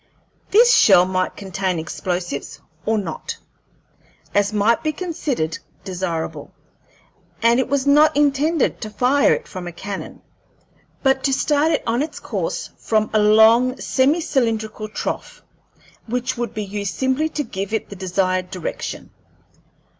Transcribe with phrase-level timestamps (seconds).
[0.49, 3.37] This shell might contain explosives or not,
[4.33, 6.51] as might be considered desirable,
[7.43, 10.23] and it was not intended to fire it from a cannon,
[11.03, 15.43] but to start it on its course from a long semi cylindrical trough,
[16.07, 19.11] which would be used simply to give it the desired direction.